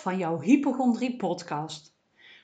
[0.00, 1.94] van jouw hypochondrie podcast.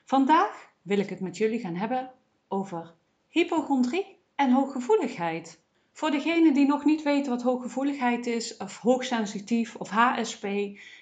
[0.05, 2.11] Vandaag wil ik het met jullie gaan hebben
[2.47, 2.93] over
[3.27, 5.61] hypochondrie en hooggevoeligheid.
[5.91, 10.45] Voor degenen die nog niet weten wat hooggevoeligheid is, of hoogsensitief of HSP,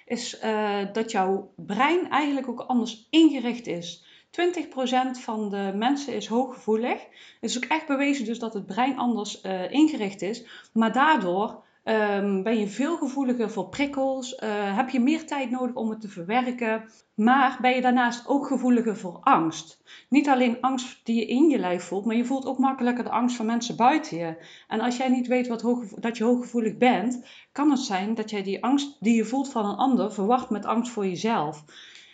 [0.04, 4.04] is uh, dat jouw brein eigenlijk ook anders ingericht is.
[4.30, 7.00] 20% van de mensen is hooggevoelig.
[7.40, 10.46] Het is ook echt bewezen dus dat het brein anders uh, ingericht is.
[10.72, 14.32] Maar daardoor Um, ben je veel gevoeliger voor prikkels?
[14.32, 16.84] Uh, heb je meer tijd nodig om het te verwerken?
[17.14, 19.82] Maar ben je daarnaast ook gevoeliger voor angst?
[20.08, 23.10] Niet alleen angst die je in je lijf voelt, maar je voelt ook makkelijker de
[23.10, 24.46] angst van mensen buiten je.
[24.68, 25.64] En als jij niet weet wat
[26.00, 29.66] dat je hooggevoelig bent, kan het zijn dat jij die angst die je voelt van
[29.66, 31.64] een ander verwacht met angst voor jezelf.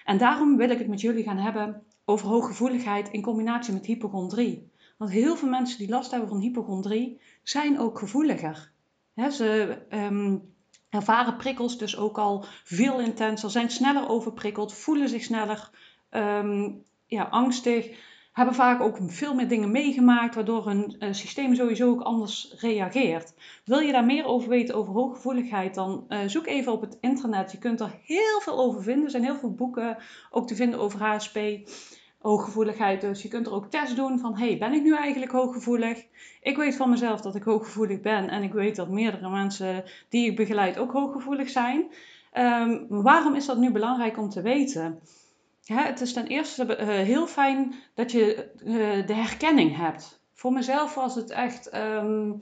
[0.05, 4.71] En daarom wil ik het met jullie gaan hebben over hooggevoeligheid in combinatie met hypochondrie.
[4.99, 8.72] Want heel veel mensen die last hebben van hypochondrie zijn ook gevoeliger
[9.31, 10.37] ze ehm,
[10.89, 15.71] ervaren prikkels dus ook al veel intenser, zijn sneller overprikkeld, voelen zich sneller
[16.11, 16.71] ehm,
[17.07, 17.91] ja, angstig,
[18.33, 23.35] hebben vaak ook veel meer dingen meegemaakt, waardoor hun uh, systeem sowieso ook anders reageert.
[23.65, 27.53] Wil je daar meer over weten over hooggevoeligheid, dan uh, zoek even op het internet.
[27.53, 29.05] Je kunt er heel veel over vinden.
[29.05, 29.97] Er zijn heel veel boeken
[30.31, 31.39] ook te vinden over HSP
[32.23, 33.01] hooggevoeligheid.
[33.01, 36.05] Dus je kunt er ook test doen van, hey, ben ik nu eigenlijk hooggevoelig?
[36.41, 40.31] Ik weet van mezelf dat ik hooggevoelig ben en ik weet dat meerdere mensen die
[40.31, 41.87] ik begeleid ook hooggevoelig zijn.
[42.33, 45.01] Ehm, waarom is dat nu belangrijk om te weten?
[45.67, 50.21] het is ten eerste uh, heel fijn dat je uh, de herkenning hebt.
[50.33, 52.41] Voor mezelf was het echt um,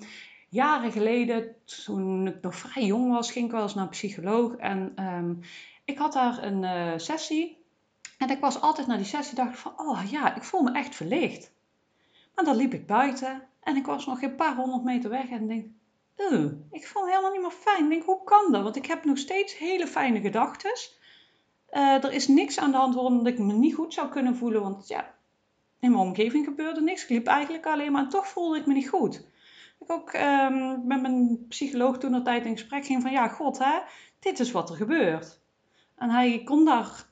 [0.48, 4.56] jaren geleden, toen ik nog vrij jong was, ging ik wel eens naar een psycholoog.
[4.56, 5.40] En um,
[5.84, 7.59] ik had daar een uh, sessie
[8.20, 10.94] en ik was altijd naar die sessie, dacht van, oh ja, ik voel me echt
[10.94, 11.52] verlicht.
[12.34, 15.46] Maar dan liep ik buiten en ik was nog een paar honderd meter weg en
[15.46, 15.66] denk,
[16.16, 17.84] uh, ik voel helemaal niet meer fijn.
[17.84, 18.62] Ik denk, hoe kan dat?
[18.62, 20.72] Want ik heb nog steeds hele fijne gedachten.
[21.72, 24.62] Uh, er is niks aan de hand waarom ik me niet goed zou kunnen voelen,
[24.62, 25.14] want ja,
[25.78, 27.02] in mijn omgeving gebeurde niks.
[27.02, 29.26] Ik liep eigenlijk alleen maar en toch voelde ik me niet goed.
[29.78, 33.58] Ik ook um, met mijn psycholoog toen een tijd in gesprek ging van, ja, god
[33.58, 33.78] hè,
[34.18, 35.40] dit is wat er gebeurt.
[35.96, 37.08] En hij kon daar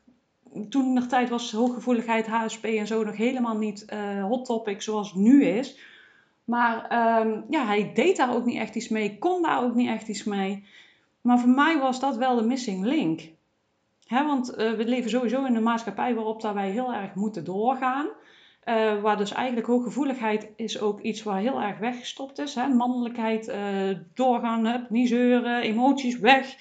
[0.69, 5.09] toen nog tijd was hooggevoeligheid, HSP en zo nog helemaal niet uh, hot topic zoals
[5.09, 5.79] het nu is.
[6.45, 6.77] Maar
[7.21, 10.09] um, ja, hij deed daar ook niet echt iets mee, kon daar ook niet echt
[10.09, 10.65] iets mee.
[11.21, 13.21] Maar voor mij was dat wel de missing link.
[14.07, 17.45] Hè, want uh, we leven sowieso in een maatschappij waarop dat wij heel erg moeten
[17.45, 18.07] doorgaan.
[18.65, 22.55] Uh, waar dus eigenlijk hooggevoeligheid is ook iets waar heel erg weggestopt is.
[22.55, 22.69] Hè?
[22.69, 23.53] Mannelijkheid,
[24.15, 26.57] doorgaan, niet zeuren, emoties weg.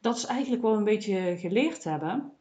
[0.00, 2.32] Dat is eigenlijk wel een beetje geleerd hebben.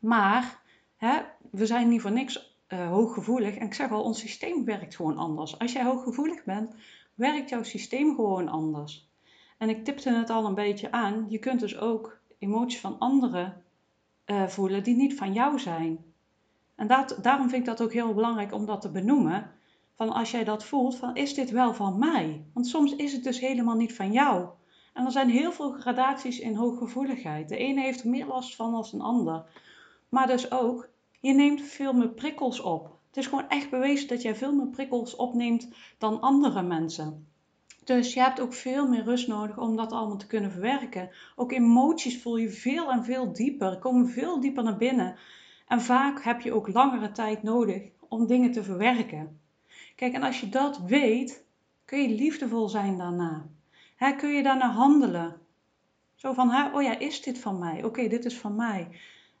[0.00, 0.62] Maar
[0.96, 1.18] hè,
[1.50, 3.56] we zijn niet voor niks uh, hooggevoelig.
[3.56, 5.58] En ik zeg al, ons systeem werkt gewoon anders.
[5.58, 6.74] Als jij hooggevoelig bent,
[7.14, 9.10] werkt jouw systeem gewoon anders.
[9.58, 11.26] En ik tipte het al een beetje aan.
[11.28, 13.62] Je kunt dus ook emoties van anderen
[14.26, 16.04] uh, voelen die niet van jou zijn.
[16.74, 19.50] En dat, daarom vind ik dat ook heel belangrijk om dat te benoemen.
[19.94, 22.44] Van als jij dat voelt, van is dit wel van mij?
[22.52, 24.48] Want soms is het dus helemaal niet van jou.
[24.92, 27.48] En er zijn heel veel gradaties in hooggevoeligheid.
[27.48, 29.44] De ene heeft er meer last van dan een ander.
[30.16, 30.88] Maar dus ook,
[31.20, 32.98] je neemt veel meer prikkels op.
[33.06, 35.68] Het is gewoon echt bewezen dat jij veel meer prikkels opneemt
[35.98, 37.28] dan andere mensen.
[37.84, 41.10] Dus je hebt ook veel meer rust nodig om dat allemaal te kunnen verwerken.
[41.34, 45.16] Ook emoties voel je veel en veel dieper, komen veel dieper naar binnen.
[45.68, 49.40] En vaak heb je ook langere tijd nodig om dingen te verwerken.
[49.96, 51.44] Kijk, en als je dat weet,
[51.84, 53.46] kun je liefdevol zijn daarna.
[54.16, 55.40] kun je daarna handelen.
[56.14, 57.84] Zo van, oh ja, is dit van mij?
[57.84, 58.88] Oké, dit is van mij.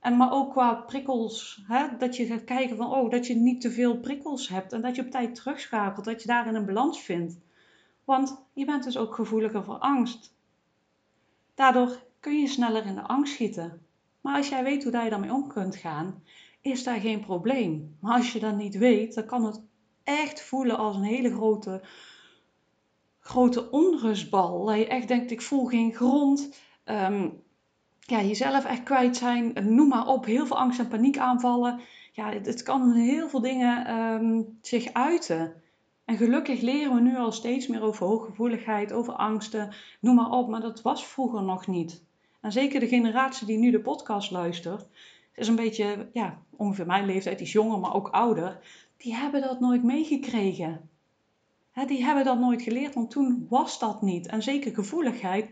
[0.06, 3.60] En maar ook qua prikkels, hè, dat je gaat kijken van, oh, dat je niet
[3.60, 7.00] te veel prikkels hebt en dat je op tijd terugschakelt, dat je daarin een balans
[7.00, 7.38] vindt.
[8.04, 10.34] Want je bent dus ook gevoeliger voor angst.
[11.54, 13.86] Daardoor kun je sneller in de angst schieten.
[14.20, 16.22] Maar als jij weet hoe je daarmee om kunt gaan,
[16.60, 17.96] is daar geen probleem.
[18.00, 19.60] Maar als je dat niet weet, dan kan het
[20.02, 21.82] echt voelen als een hele grote,
[23.20, 24.64] grote onrustbal.
[24.64, 26.60] Dat je echt denkt, ik voel geen grond.
[26.84, 27.44] Um,
[28.06, 31.80] ja, jezelf echt kwijt zijn, noem maar op, heel veel angst en paniekaanvallen.
[32.12, 35.54] Ja, het, kan heel veel dingen um, zich uiten.
[36.04, 40.48] En gelukkig leren we nu al steeds meer over hooggevoeligheid, over angsten, noem maar op,
[40.48, 42.04] maar dat was vroeger nog niet.
[42.40, 44.86] En zeker de generatie die nu de podcast luistert,
[45.34, 48.58] is een beetje, ja, ongeveer mijn leeftijd, is jonger, maar ook ouder,
[48.96, 50.88] die hebben dat nooit meegekregen.
[51.86, 54.26] die hebben dat nooit geleerd, want toen was dat niet.
[54.26, 55.50] En zeker gevoeligheid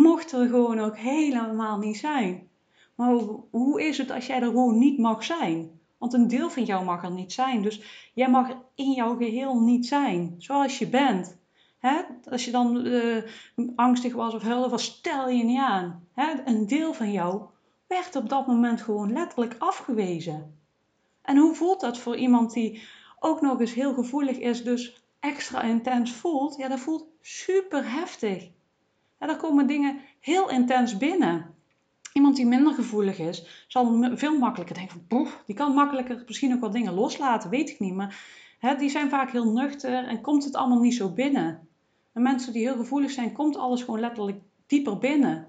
[0.00, 2.48] mocht er gewoon ook helemaal niet zijn.
[2.94, 3.14] Maar
[3.50, 5.80] hoe is het als jij er gewoon niet mag zijn?
[5.98, 7.62] Want een deel van jou mag er niet zijn.
[7.62, 11.38] Dus jij mag in jouw geheel niet zijn, zoals je bent.
[12.30, 13.22] Als je dan uh,
[13.76, 16.06] angstig was of huilde, was stel je niet aan.
[16.44, 17.42] Een deel van jou
[17.86, 20.58] werd op dat moment gewoon letterlijk afgewezen.
[21.22, 22.82] En hoe voelt dat voor iemand die
[23.18, 26.56] ook nog eens heel gevoelig is, dus extra intens voelt?
[26.56, 28.48] Ja, dat voelt super heftig.
[29.20, 31.54] En dan komen dingen heel intens binnen.
[32.12, 36.60] Iemand die minder gevoelig is, zal veel makkelijker denken van, die kan makkelijker misschien ook
[36.60, 37.94] wel dingen loslaten, weet ik niet.
[37.94, 38.24] Maar
[38.58, 41.68] hè, die zijn vaak heel nuchter en komt het allemaal niet zo binnen.
[42.12, 45.48] En mensen die heel gevoelig zijn, komt alles gewoon letterlijk dieper binnen.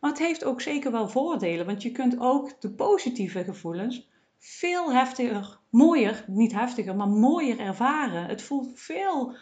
[0.00, 4.92] Maar het heeft ook zeker wel voordelen, want je kunt ook de positieve gevoelens veel
[4.92, 8.26] heftiger, mooier, niet heftiger, maar mooier ervaren.
[8.26, 9.34] Het voelt veel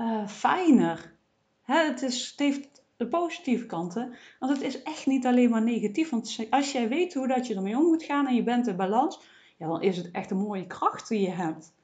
[0.00, 1.14] uh, fijner.
[1.62, 5.62] Hè, het, is, het heeft de positieve kanten, want het is echt niet alleen maar
[5.62, 6.10] negatief.
[6.10, 8.76] Want als jij weet hoe dat je ermee om moet gaan en je bent in
[8.76, 9.20] balans,
[9.56, 11.74] ja, dan is het echt een mooie kracht die je hebt.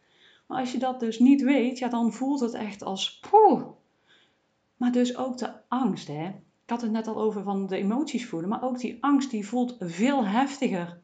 [0.46, 3.62] Maar als je dat dus niet weet, ja, dan voelt het echt als poeh.
[4.76, 6.26] Maar dus ook de angst, hè.
[6.64, 9.46] Ik had het net al over van de emoties voelen, maar ook die angst die
[9.46, 11.00] voelt veel heftiger.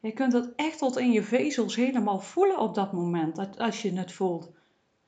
[0.00, 3.92] Je kunt het echt tot in je vezels helemaal voelen op dat moment, als je
[3.92, 4.52] het voelt.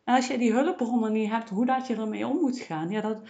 [0.05, 3.01] En als je die hulpbronnen niet hebt, hoe dat je ermee om moet gaan, ja,
[3.01, 3.23] dat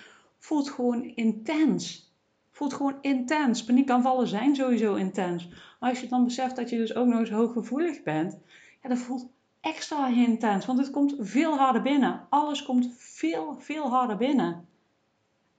[0.44, 2.12] voelt gewoon intens.
[2.50, 3.64] Voelt gewoon intens.
[3.64, 5.48] Paniekaanvallen zijn sowieso intens.
[5.80, 8.38] Maar als je dan beseft dat je dus ook nog eens hooggevoelig bent,
[8.82, 9.26] ja, dat voelt
[9.60, 10.66] extra intens.
[10.66, 12.26] Want het komt veel harder binnen.
[12.28, 14.68] Alles komt veel, veel harder binnen.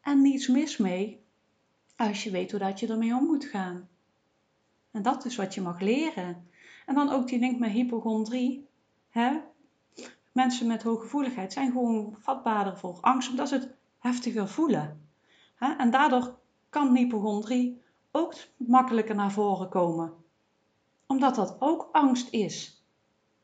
[0.02, 1.24] En niets mis mee
[1.96, 3.88] als je weet hoe dat je ermee om moet gaan.
[4.92, 6.48] En dat is wat je mag leren.
[6.86, 8.68] En dan ook die link met hypochondrie.
[9.10, 9.38] Hè?
[10.32, 15.10] Mensen met hooggevoeligheid zijn gewoon vatbaarder voor angst, omdat ze het heftiger voelen.
[15.78, 17.82] En daardoor kan hypochondrie
[18.12, 20.14] ook makkelijker naar voren komen.
[21.08, 22.84] Omdat dat ook angst is.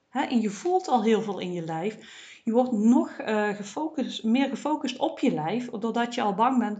[0.10, 1.98] En je voelt al heel veel in je lijf.
[2.44, 6.80] Je wordt nog uh, gefocust, meer gefocust op je lijf, doordat je al bang bent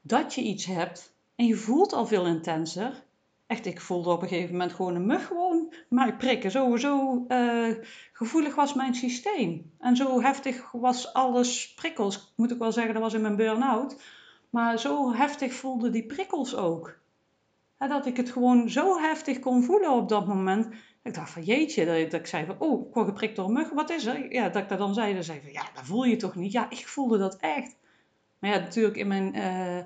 [0.00, 1.14] dat je iets hebt.
[1.36, 3.04] En je voelt al veel intenser.
[3.46, 6.50] Echt, ik voelde op een gegeven moment gewoon een mug gewoon mij prikken.
[6.50, 7.74] Zo, zo uh,
[8.12, 9.72] gevoelig was mijn systeem.
[9.78, 12.32] En zo heftig was alles prikkels.
[12.36, 14.02] Moet ik wel zeggen, dat was in mijn burn-out.
[14.50, 16.98] Maar zo heftig voelden die prikkels ook.
[17.78, 20.68] dat ik het gewoon zo heftig kon voelen op dat moment.
[21.02, 23.70] Ik dacht van jeetje, dat, ik zei van, oh, ik word geprikt door een mug,
[23.70, 24.32] wat is er?
[24.32, 26.52] Ja, dat ik dat dan zei, dan zei van, ja, dat voel je toch niet?
[26.52, 27.76] Ja, ik voelde dat echt.
[28.38, 29.84] Maar ja, natuurlijk in mijn uh,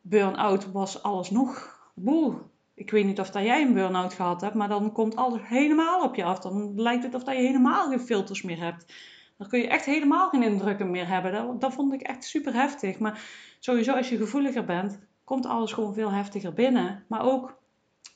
[0.00, 2.34] burn-out was alles nog, boe,
[2.76, 6.02] ik weet niet of dat jij een burn-out gehad hebt, maar dan komt alles helemaal
[6.02, 6.38] op je af.
[6.38, 8.92] Dan lijkt het of dat je helemaal geen filters meer hebt.
[9.36, 11.58] Dan kun je echt helemaal geen indrukken meer hebben.
[11.58, 12.98] Dat, vond ik echt super heftig.
[12.98, 13.20] Maar
[13.58, 17.04] sowieso als je gevoeliger bent, komt alles gewoon veel heftiger binnen.
[17.08, 17.58] Maar ook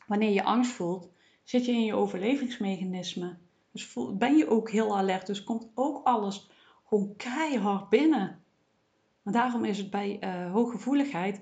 [0.07, 1.11] wanneer je angst voelt,
[1.45, 3.37] zit je in je overlevingsmechanisme.
[3.73, 5.27] Dus ben je ook heel alert.
[5.27, 6.51] Dus komt ook alles
[6.85, 8.43] gewoon keihard binnen.
[9.23, 11.41] Maar daarom is het bij uh, hooggevoeligheid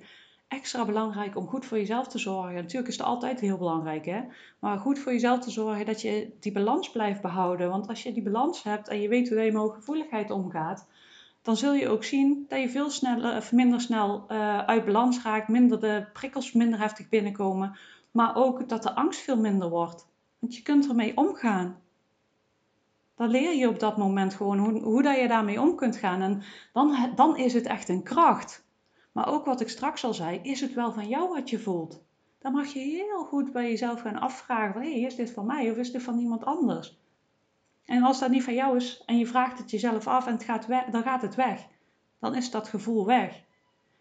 [0.49, 2.55] extra belangrijk om goed voor jezelf te zorgen.
[2.55, 4.21] Natuurlijk is het altijd heel belangrijk, hè?
[4.59, 7.71] Maar goed voor jezelf te zorgen dat je die balans blijft behouden.
[7.71, 10.87] Want als je die balans hebt en je weet hoe je met gevoeligheid omgaat,
[11.43, 15.23] dan zul je ook zien dat je veel sneller, of minder snel uh, uit balans
[15.23, 17.77] raakt, minder de prikkels minder heftig binnenkomen,
[18.11, 20.07] maar ook dat de angst veel minder wordt.
[20.39, 21.77] Want je kunt ermee omgaan.
[23.15, 26.23] Dan leer je op dat moment gewoon hoe, hoe dat je daarmee om kunt gaan.
[26.23, 28.67] En dan, dan is het echt een kracht.
[29.19, 32.03] Maar ook wat ik straks al zei, is het wel van jou wat je voelt?
[32.39, 35.71] Dan mag je heel goed bij jezelf gaan afvragen van, hey, is dit van mij
[35.71, 36.99] of is dit van iemand anders?
[37.85, 40.45] En als dat niet van jou is en je vraagt het jezelf af en het
[40.45, 41.67] gaat weg, dan gaat het weg.
[42.21, 43.43] Dan is dat gevoel weg.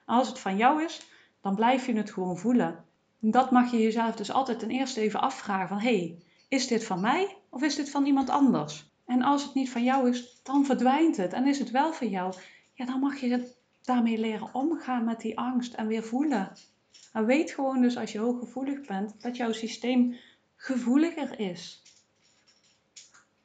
[0.05, 1.07] als het van jou is,
[1.41, 2.85] dan blijf je het gewoon voelen.
[3.19, 7.01] dat mag je jezelf dus altijd ten eerste even afvragen van, hey, is dit van
[7.01, 8.91] mij of is dit van iemand anders?
[9.05, 11.33] En als het niet van jou is, dan verdwijnt het.
[11.33, 12.33] En is het wel van jou,
[12.73, 13.56] ja, dan mag je het
[13.87, 16.51] daarmee leren omgaan met die angst en weer voelen.
[17.13, 20.15] En weet gewoon dus als je hooggevoelig bent, dat jouw systeem
[20.55, 21.81] gevoeliger is.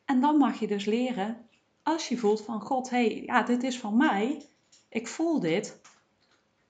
[0.04, 1.36] En dan mag je dus leren,
[1.82, 4.42] als je voelt van God, hé, hey, ja, dit is van mij,
[4.88, 5.80] ik voel dit.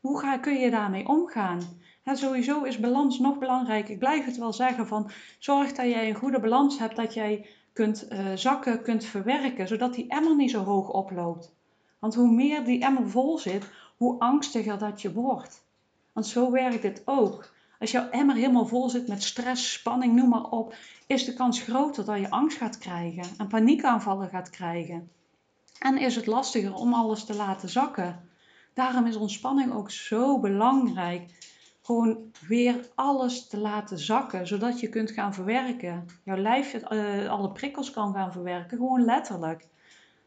[0.00, 1.60] Hoe ga, kun je daarmee omgaan?
[2.04, 3.88] Ja, sowieso is balans nog belangrijk.
[3.88, 7.46] Ik blijf het wel zeggen van zorg dat jij een goede balans hebt, dat jij
[7.72, 11.54] kunt uh, zakken, kunt verwerken, zodat die emmer niet zo hoog oploopt.
[12.02, 13.64] Want hoe meer die emmer vol zit,
[13.96, 15.64] hoe angstiger dat je wordt.
[16.12, 17.50] Want zo werkt het ook.
[17.80, 20.74] Als jouw emmer helemaal vol zit met stress, spanning, noem maar op,
[21.06, 25.10] is de kans groter dat je angst gaat krijgen en paniekaanvallen gaat krijgen.
[25.78, 28.28] En is het lastiger om alles te laten zakken.
[28.74, 31.50] Daarom is ontspanning ook zo belangrijk.
[31.82, 32.18] Gewoon
[32.48, 36.06] weer alles te laten zakken, zodat je kunt gaan verwerken.
[36.24, 39.66] Jouw lijf uh, alle prikkels kan gaan verwerken, gewoon letterlijk.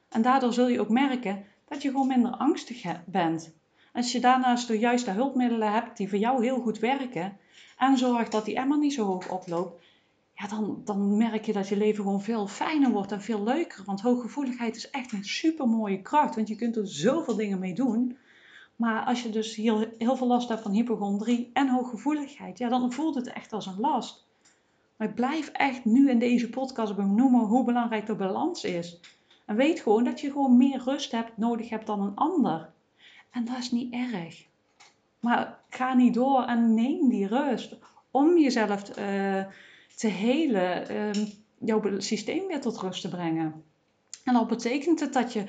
[0.10, 3.53] En daardoor zul je ook merken dat je gewoon minder angstig bent.
[3.93, 7.38] Als je daarnaast de juiste hulpmiddelen hebt die voor jou heel goed werken
[7.77, 9.84] en zorgt dat die emmer niet zo hoog oploopt,
[10.34, 13.84] ja, dan, dan merk je dat je leven gewoon veel fijner wordt en veel leuker.
[13.86, 17.74] Want hooggevoeligheid is echt een super mooie kracht, want je kunt er zoveel dingen mee
[17.74, 18.17] doen.
[18.75, 22.91] Maar als je dus heel, heel veel last hebt van hypochondrie en hooggevoeligheid, ja, dan
[22.91, 24.25] voelt het echt als een last.
[24.95, 29.00] Maar ik blijf echt nu in deze podcast benoemen hoe belangrijk de balans is.
[29.46, 32.70] En weet gewoon dat je gewoon meer rust hebt, nodig hebt dan een ander.
[33.32, 34.46] En dat is niet erg.
[35.20, 37.75] Maar ga niet door en neem die rust
[38.12, 39.44] om jezelf uh,
[39.96, 41.25] te helen, uh,
[41.58, 43.64] jouw systeem weer tot rust te brengen.
[44.24, 45.44] En dat betekent het dat je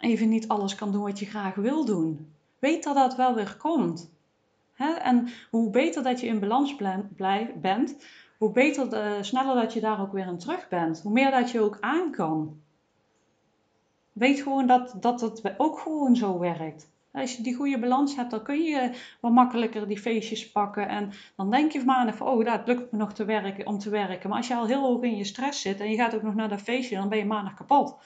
[0.00, 2.32] even niet alles kan doen wat je graag wil doen.
[2.58, 4.10] Weet dat dat wel weer komt.
[5.02, 6.76] En hoe beter dat je in balans
[7.60, 7.96] bent,
[8.38, 11.00] hoe beter, de, sneller dat je daar ook weer in terug bent.
[11.00, 12.60] Hoe meer dat je ook aan kan.
[14.18, 16.90] Weet gewoon dat, dat het ook gewoon zo werkt.
[17.12, 20.88] Als je die goede balans hebt, dan kun je wat makkelijker die feestjes pakken.
[20.88, 23.90] En dan denk je maandag van, oh, dat lukt me nog te werken, om te
[23.90, 24.28] werken.
[24.28, 26.34] Maar als je al heel hoog in je stress zit en je gaat ook nog
[26.34, 27.96] naar dat feestje, dan ben je maandag kapot.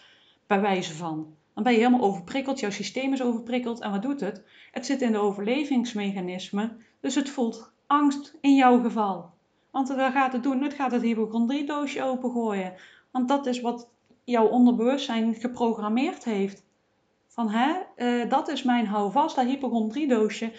[0.46, 1.34] Bij wijze van.
[1.54, 3.80] Dan ben je helemaal overprikkeld, jouw systeem is overprikkeld.
[3.80, 4.44] En wat doet het?
[4.70, 6.84] Het zit in de overlevingsmechanismen.
[7.00, 9.30] Dus het voelt angst in jouw geval.
[9.70, 10.62] Want wat gaat het doen?
[10.62, 12.74] Het gaat het hypochondriedoosje opengooien.
[13.10, 13.90] Want dat is wat
[14.24, 16.64] jouw onderbewustzijn geprogrammeerd heeft.
[17.26, 20.52] Van hè, uh, dat is mijn houvast, dat hypochondriedoosje.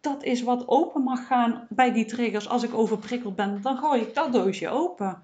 [0.00, 2.48] Dat is wat open mag gaan bij die triggers.
[2.48, 5.22] Als ik overprikkeld ben, dan gooi ik dat doosje open.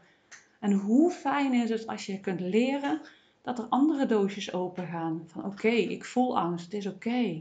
[0.60, 3.00] En hoe fijn is het als je kunt leren
[3.42, 5.22] dat er andere doosjes open gaan.
[5.26, 7.38] Van oké, ik voel angst, het is oké.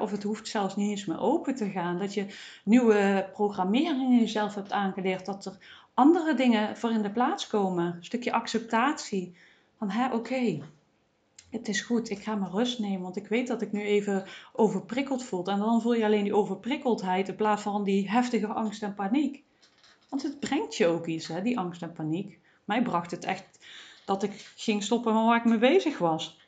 [0.00, 1.98] Of het hoeft zelfs niet eens meer open te gaan.
[1.98, 2.26] Dat je
[2.64, 5.26] nieuwe programmering in jezelf hebt aangeleerd.
[5.26, 5.56] Dat er
[5.94, 7.84] andere dingen voor in de plaats komen.
[7.84, 9.36] Een stukje acceptatie.
[9.78, 10.60] Van oké,
[11.50, 14.24] het is goed, ik ga mijn rust nemen, want ik weet dat ik nu even
[14.52, 15.46] overprikkeld voel.
[15.46, 19.44] En dan voel je alleen die overprikkeldheid in plaats van die heftige angst en paniek.
[20.08, 22.38] Want het brengt je ook iets, hè, die angst en paniek.
[22.64, 23.66] Mij bracht het echt
[24.04, 26.38] dat ik ging stoppen met waar ik mee bezig was.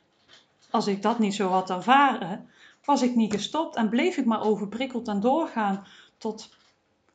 [0.69, 2.49] Als ik dat niet zo had ervaren,
[2.85, 5.85] was ik niet gestopt en bleef ik maar overprikkeld en doorgaan
[6.17, 6.55] tot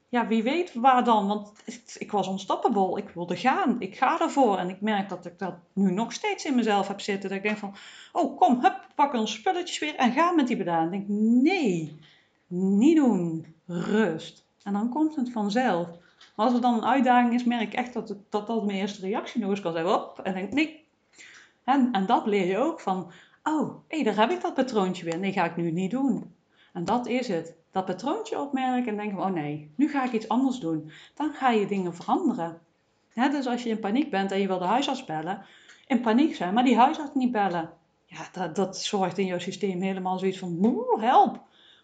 [0.09, 1.27] ja, wie weet waar dan.
[1.27, 1.53] Want
[1.99, 2.99] ik was unstoppable.
[2.99, 3.77] Ik wilde gaan.
[3.81, 4.59] Ik ga ervoor.
[4.59, 7.29] En ik merk dat ik dat nu nog steeds in mezelf heb zitten.
[7.29, 7.75] Dat ik denk van,
[8.13, 10.85] oh kom, hup, pak ons spulletjes weer en ga met die bedaan.
[10.85, 11.09] Ik denk,
[11.43, 11.99] nee,
[12.47, 13.55] niet doen.
[13.67, 14.45] Rust.
[14.63, 15.89] En dan komt het vanzelf.
[16.35, 19.01] Maar als er dan een uitdaging is, merk ik echt dat dat, dat mijn eerste
[19.01, 19.87] reactie nog eens kan zijn.
[19.87, 20.85] Op, en denk, nee.
[21.65, 23.11] En, en dat leer je ook van,
[23.43, 25.19] oh, hé, daar heb ik dat patroontje weer.
[25.19, 26.35] Nee, ga ik nu niet doen.
[26.73, 30.29] En dat is het dat patroontje opmerken en denken: oh nee, nu ga ik iets
[30.29, 30.91] anders doen.
[31.15, 32.61] Dan ga je dingen veranderen.
[33.15, 35.45] dus als je in paniek bent en je wil de huisarts bellen,
[35.87, 37.71] in paniek zijn, maar die huisarts niet bellen.
[38.05, 41.41] Ja, dat, dat zorgt in jouw systeem helemaal zoiets van: moe, help.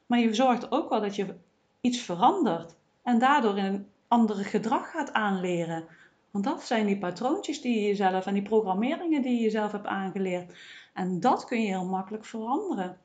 [0.07, 1.35] Maar je zorgt ook wel dat je
[1.81, 5.85] iets verandert en daardoor een andere gedrag gaat aanleren.
[6.31, 9.87] Want dat zijn die patroontjes die je jezelf en die programmeringen die je jezelf hebt
[9.87, 10.53] aangeleerd.
[10.95, 12.99] En dat kun je heel makkelijk veranderen.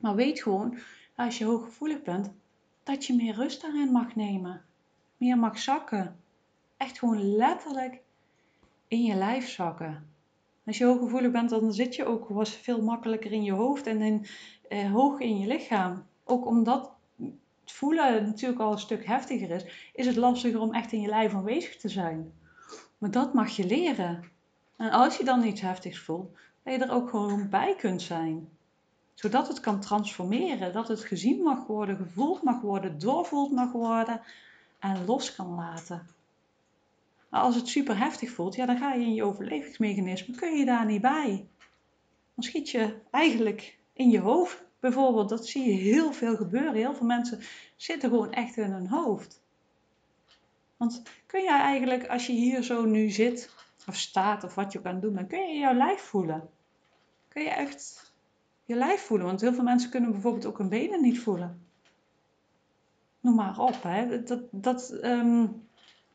[0.00, 0.78] Maar weet gewoon
[1.16, 2.32] als je hooggevoelig bent,
[2.82, 4.64] dat je meer rust daarin mag nemen.
[5.16, 6.16] Meer mag zakken.
[6.76, 8.00] Echt gewoon letterlijk
[8.88, 10.10] in je lijf zakken.
[10.66, 14.00] Als je hooggevoelig bent, dan zit je ook was veel makkelijker in je hoofd en
[14.00, 14.26] in,
[14.68, 16.06] eh, hoog in je lichaam.
[16.24, 16.90] Ook omdat
[17.60, 21.08] het voelen natuurlijk al een stuk heftiger is, is het lastiger om echt in je
[21.08, 22.32] lijf aanwezig te zijn.
[22.98, 24.24] Maar dat mag je leren.
[24.76, 28.55] En als je dan iets heftigs voelt, dat je er ook gewoon bij kunt zijn
[29.16, 34.20] zodat het kan transformeren, dat het gezien mag worden, gevoeld mag worden, doorvoeld mag worden
[34.78, 36.06] en los kan laten.
[37.30, 40.86] Als het super heftig voelt, ja, dan ga je in je overlevingsmechanisme, kun je daar
[40.86, 41.46] niet bij.
[42.34, 44.64] Dan schiet je eigenlijk in je hoofd.
[44.80, 46.74] Bijvoorbeeld, dat zie je heel veel gebeuren.
[46.74, 47.40] Heel veel mensen
[47.76, 49.42] zitten gewoon echt in hun hoofd.
[50.76, 53.50] Want kun jij eigenlijk, als je hier zo nu zit,
[53.86, 56.48] of staat, of wat je kan doen dan kun je jouw lijf voelen.
[57.28, 58.05] Kun je echt
[58.66, 59.26] je lijf voelen.
[59.26, 61.60] Want heel veel mensen kunnen bijvoorbeeld ook hun benen niet voelen.
[63.20, 63.82] Noem maar op.
[63.82, 64.22] Hè.
[64.22, 65.46] Dat, dat, ehm,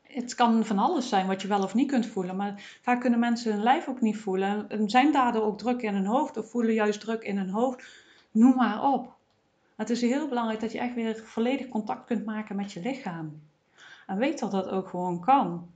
[0.02, 2.36] het kan van alles zijn wat je wel of niet kunt voelen.
[2.36, 4.68] Maar vaak kunnen mensen hun lijf ook niet voelen.
[4.68, 7.84] En zijn daardoor ook druk in hun hoofd of voelen juist druk in hun hoofd.
[8.30, 9.14] Noem maar op.
[9.76, 13.40] Het is heel belangrijk dat je echt weer volledig contact kunt maken met je lichaam.
[14.06, 15.70] En weet dat dat ook gewoon kan.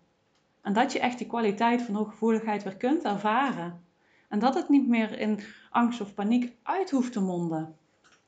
[0.63, 3.86] En dat je echt die kwaliteit van hooggevoeligheid weer kunt ervaren.
[4.29, 5.41] En dat het niet meer in
[5.71, 7.77] angst of paniek uit hoeft te monden.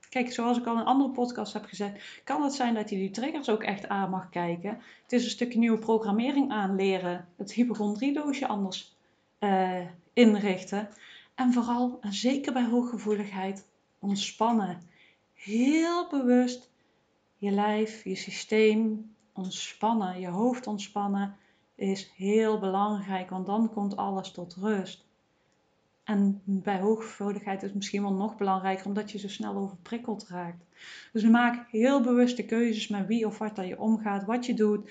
[0.09, 3.11] Kijk, zoals ik al in andere podcast heb gezegd, kan het zijn dat je die
[3.11, 4.81] triggers ook echt aan mag kijken.
[5.03, 8.97] Het is een stukje nieuwe programmering aanleren, het hypochondriedoosje anders
[9.41, 9.81] uh,
[10.13, 10.89] inrichten.
[11.35, 14.81] En vooral, en zeker bij hooggevoeligheid, ontspannen.
[15.35, 16.71] Heel bewust
[17.37, 21.37] je lijf, je systeem ontspannen, je hoofd ontspannen
[21.75, 25.07] is heel belangrijk, want dan komt alles tot rust.
[26.09, 30.65] En bij hooggevoeligheid is het misschien wel nog belangrijker, omdat je zo snel overprikkeld raakt.
[31.13, 34.91] Dus maak heel bewuste keuzes met wie of wat dat je omgaat, wat je doet,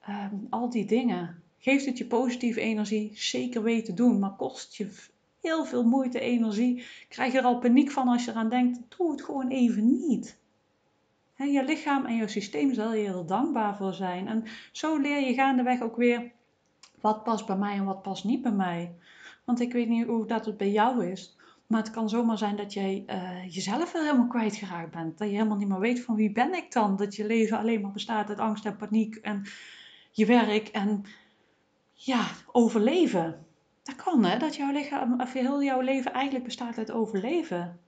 [0.00, 1.42] ehm, al die dingen.
[1.58, 3.10] Geeft het je positieve energie?
[3.14, 4.90] Zeker weten doen, maar kost je
[5.40, 6.84] heel veel moeite, energie.
[7.08, 10.38] Krijg je er al paniek van als je eraan denkt, doe het gewoon even niet.
[11.36, 14.28] je lichaam en je systeem zal je heel dankbaar voor zijn.
[14.28, 16.32] En zo leer je gaandeweg ook weer
[17.00, 18.94] wat past bij mij en wat past niet bij mij.
[19.44, 21.36] Want ik weet niet hoe dat het bij jou is.
[21.66, 25.18] Maar het kan zomaar zijn dat jij uh, jezelf helemaal kwijtgeraakt bent.
[25.18, 26.96] Dat je helemaal niet meer weet van wie ben ik dan.
[26.96, 29.42] Dat je leven alleen maar bestaat uit angst en paniek en
[30.10, 31.04] je werk en
[31.92, 33.46] ja, overleven.
[33.82, 37.78] Dat kan hè, dat jouw lichaam, of heel jouw leven eigenlijk bestaat uit overleven.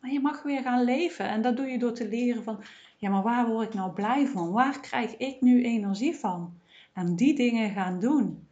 [0.00, 2.62] Maar je mag weer gaan leven en dat doe je door te leren van,
[2.96, 4.52] ja maar waar word ik nou blij van?
[4.52, 6.54] Waar krijg ik nu energie van?
[6.92, 8.46] En die dingen gaan doen.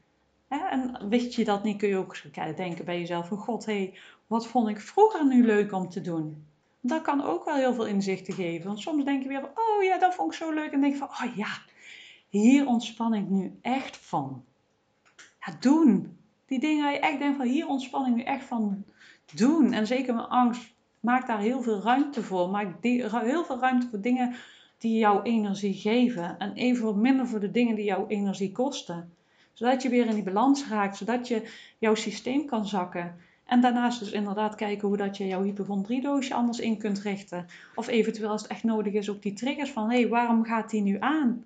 [0.50, 2.16] En wist je dat niet, kun je ook
[2.56, 3.94] denken bij jezelf van God, hé, hey,
[4.26, 6.46] wat vond ik vroeger nu leuk om te doen?
[6.80, 8.66] Dat kan ook wel heel veel inzichten geven.
[8.66, 10.72] Want soms denk je weer van, oh ja, dat vond ik zo leuk.
[10.72, 11.48] En denk je van, oh ja,
[12.28, 14.44] hier ontspan ik nu echt van.
[15.16, 16.18] Ja, doen.
[16.46, 18.84] Die dingen waar je echt denkt van, hier ontspan ik nu echt van.
[19.34, 19.72] Doen.
[19.72, 22.48] En zeker met angst, maak daar heel veel ruimte voor.
[22.48, 24.34] Maak heel veel ruimte voor dingen
[24.78, 26.38] die jouw energie geven.
[26.38, 29.12] En even wat minder voor de dingen die jouw energie kosten
[29.60, 33.16] zodat je weer in die balans raakt, zodat je jouw systeem kan zakken.
[33.44, 37.46] En daarnaast dus inderdaad kijken hoe dat je jouw hypochondriedoosje anders in kunt richten.
[37.74, 40.70] Of eventueel als het echt nodig is ook die triggers van, hé, hey, waarom gaat
[40.70, 41.44] die nu aan?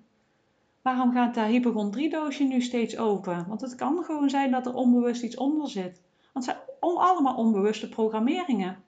[0.81, 3.45] Waarom gaat dat hypochondriedoosje nu steeds open?
[3.47, 6.01] Want het kan gewoon zijn dat er onbewust iets onder zit.
[6.33, 8.83] Want het zijn allemaal onbewuste programmeringen.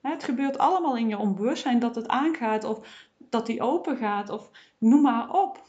[0.00, 4.50] Het gebeurt allemaal in je onbewustzijn dat het aangaat of dat die open gaat of
[4.78, 5.66] noem maar op.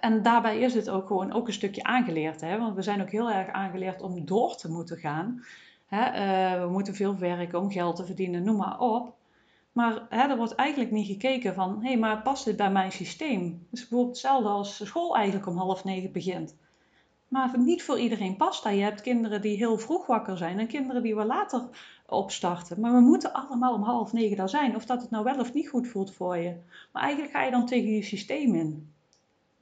[0.00, 2.40] En daarbij is het ook gewoon ook een stukje aangeleerd.
[2.40, 2.58] Hè?
[2.58, 5.44] Want we zijn ook heel erg aangeleerd om door te moeten gaan.
[5.86, 6.02] Hè?
[6.02, 9.14] Eh, we moeten veel werken om geld te verdienen, noem maar op.
[9.72, 12.92] Maar hè, er wordt eigenlijk niet gekeken van, hé, hey, maar past dit bij mijn
[12.92, 13.66] systeem?
[13.70, 16.56] Dus bijvoorbeeld hetzelfde als school eigenlijk om half negen begint.
[17.28, 18.72] Maar niet voor iedereen past dat.
[18.72, 21.68] Je hebt kinderen die heel vroeg wakker zijn en kinderen die wel later
[22.06, 22.80] opstarten.
[22.80, 24.76] Maar we moeten allemaal om half negen daar zijn.
[24.76, 26.56] Of dat het nou wel of niet goed voelt voor je.
[26.92, 28.93] Maar eigenlijk ga je dan tegen je systeem in.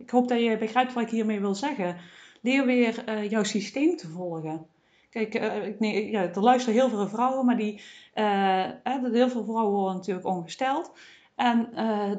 [0.03, 1.97] Ik hoop dat je begrijpt wat ik hiermee wil zeggen.
[2.41, 4.67] Leer weer uh, jouw systeem te volgen.
[5.11, 7.81] Kijk, uh, nee, ja, er luisteren heel veel vrouwen, maar die,
[8.15, 8.71] uh,
[9.13, 10.93] heel veel vrouwen worden natuurlijk ongesteld.
[11.35, 11.69] En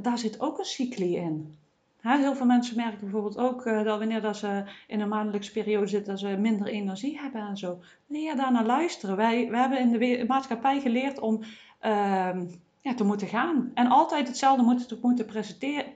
[0.01, 1.55] daar zit ook een cycli in.
[2.01, 6.11] heel veel mensen merken bijvoorbeeld ook dat wanneer dat ze in een maandelijkse periode zitten,
[6.11, 7.79] dat ze minder energie hebben en zo.
[8.07, 9.15] Leer daar naar luisteren.
[9.15, 11.43] Wij, wij hebben in de maatschappij geleerd om
[11.79, 12.45] ehm,
[12.83, 13.71] ja, te moeten gaan.
[13.73, 15.25] En altijd hetzelfde moeten, te moeten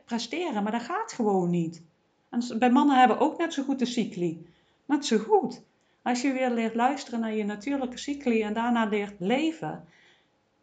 [0.05, 1.83] presteren, maar dat gaat gewoon niet.
[2.29, 4.45] En bij mannen hebben ook net zo goed de cycli.
[4.85, 5.61] Net zo goed.
[6.01, 9.85] Als je weer leert luisteren naar je natuurlijke cycli en daarna leert leven,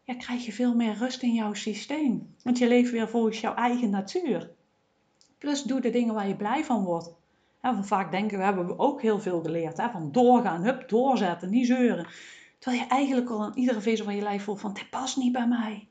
[0.03, 2.35] ja, krijg je veel meer rust in jouw systeem.
[2.43, 4.51] Want je leeft weer volgens jouw eigen natuur.
[5.37, 7.11] Plus doe de dingen waar je blij van wordt.
[7.61, 9.77] van vaak denken we, hebben we ook heel veel geleerd.
[9.77, 9.89] Hè?
[9.89, 12.07] Van doorgaan, hup, doorzetten, niet zeuren.
[12.59, 15.31] Terwijl je eigenlijk al in iedere vezel van je lijf voelt van, dit past niet
[15.31, 15.87] bij mij.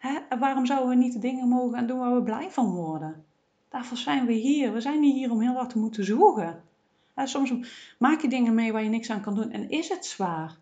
[0.00, 0.38] Hè?
[0.38, 3.24] waarom zouden we niet de dingen mogen en doen waar we blij van worden?
[3.68, 4.72] Daarvoor zijn we hier.
[4.72, 6.62] We zijn niet hier om heel hard te moeten zoeken.
[7.24, 7.52] Soms
[7.98, 10.56] maak je dingen mee waar je niks aan kan doen en is het zwaar.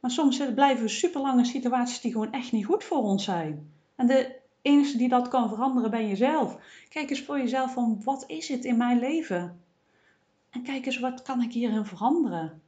[0.00, 3.70] Maar soms blijven we super lange situaties die gewoon echt niet goed voor ons zijn.
[3.96, 6.58] En de enige die dat kan veranderen ben jezelf.
[6.88, 9.60] Kijk eens voor jezelf van wat is het in mijn leven?
[10.50, 12.62] En kijk eens wat kan ik hierin veranderen?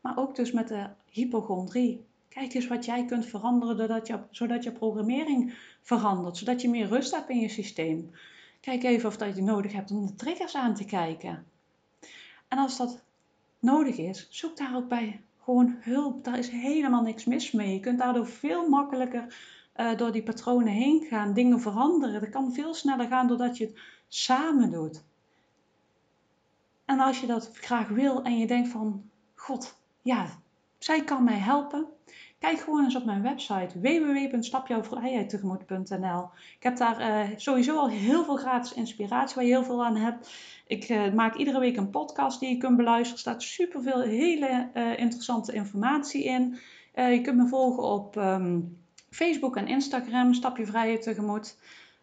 [0.00, 2.04] Maar ook dus met de hypochondrie.
[2.34, 6.86] Kijk eens wat jij kunt veranderen zodat je, zodat je programmering verandert, zodat je meer
[6.86, 8.10] rust hebt in je systeem.
[8.60, 11.44] Kijk even of dat je nodig hebt om de triggers aan te kijken.
[12.48, 13.02] En als dat
[13.58, 16.24] nodig is, zoek daar ook bij gewoon hulp.
[16.24, 17.72] Daar is helemaal niks mis mee.
[17.72, 19.38] Je kunt daardoor veel makkelijker
[19.76, 22.20] uh, door die patronen heen gaan, dingen veranderen.
[22.20, 25.02] Dat kan veel sneller gaan doordat je het samen doet.
[26.84, 30.26] En als je dat graag wil en je denkt van, God, ja,
[30.84, 31.86] zij kan mij helpen.
[32.38, 36.28] Kijk gewoon eens op mijn website www.stapjouwvrijheidtegemoet.nl.
[36.56, 39.96] Ik heb daar uh, sowieso al heel veel gratis inspiratie waar je heel veel aan
[39.96, 40.30] hebt.
[40.66, 43.14] Ik uh, maak iedere week een podcast die je kunt beluisteren.
[43.14, 46.58] Er staat superveel hele uh, interessante informatie in.
[46.94, 48.78] je kunt me volgen op um,
[49.10, 51.56] Facebook en Instagram, Stap je Vrijheid Tegemoet.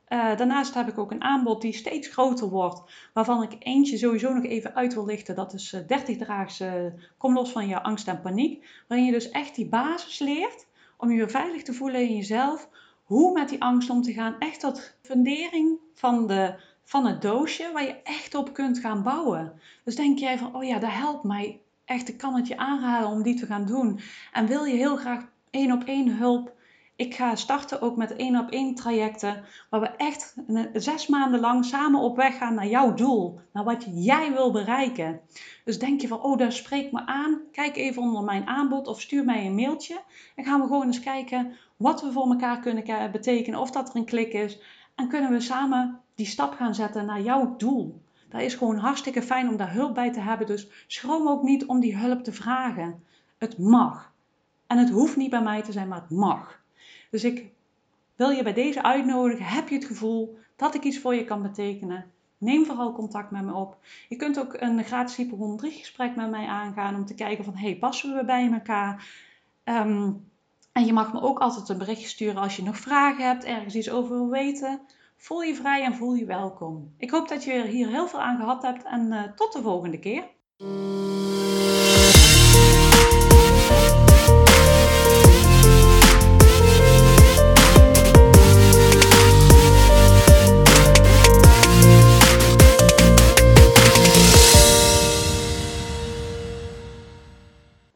[0.09, 2.81] Uh, daarnaast heb ik ook een aanbod die steeds groter wordt,
[3.13, 5.35] waarvan ik eentje sowieso nog even uit wil lichten.
[5.35, 8.67] Dat is uh, 30 daagse Kom los van je angst en paniek.
[8.87, 10.65] Waarin je dus echt die basis leert
[10.97, 12.69] om je veilig te voelen in jezelf.
[13.03, 14.35] Hoe met die angst om te gaan.
[14.39, 19.61] Echt dat fundering van, de, van het doosje waar je echt op kunt gaan bouwen.
[19.83, 21.61] Dus denk jij van, oh ja, dat helpt mij.
[21.85, 23.99] Echt, ik kan het je aanraden om die te gaan doen.
[24.33, 26.55] En wil je heel graag één op één hulp
[26.97, 30.35] ik ga starten ook met één op één trajecten, waar we echt
[30.73, 35.19] zes maanden lang samen op weg gaan naar jouw doel, naar wat jij wil bereiken.
[35.63, 39.01] Dus denk je van, oh, daar spreekt me aan, kijk even onder mijn aanbod of
[39.01, 40.01] stuur mij een mailtje.
[40.35, 43.95] En gaan we gewoon eens kijken wat we voor elkaar kunnen betekenen, of dat er
[43.95, 44.61] een klik is.
[44.95, 48.01] En kunnen we samen die stap gaan zetten naar jouw doel.
[48.29, 51.65] Dat is gewoon hartstikke fijn om daar hulp bij te hebben, dus schroom ook niet
[51.65, 53.03] om die hulp te vragen.
[53.37, 54.11] Het mag.
[54.67, 56.65] En het hoeft niet bij mij te zijn, maar het mag.
[57.11, 57.51] Dus ik
[58.15, 59.45] wil je bij deze uitnodigen.
[59.45, 62.11] Heb je het gevoel dat ik iets voor je kan betekenen?
[62.37, 63.77] Neem vooral contact met me op.
[64.09, 67.77] Je kunt ook een gratis hypochondrie gesprek met mij aangaan om te kijken van hey,
[67.77, 69.07] passen we bij elkaar?
[69.63, 70.11] Ehm,
[70.71, 73.75] en je mag me ook altijd een berichtje sturen als je nog vragen hebt, ergens
[73.75, 74.81] iets over wil weten.
[75.17, 76.93] Voel je vrij en voel je welkom.
[76.97, 79.99] Ik hoop dat je hier heel veel aan gehad hebt en uh, tot de volgende
[79.99, 80.23] keer.